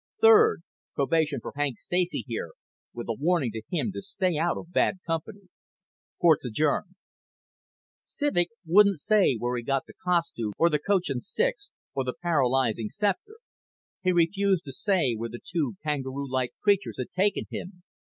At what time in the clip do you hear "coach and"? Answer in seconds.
10.79-11.23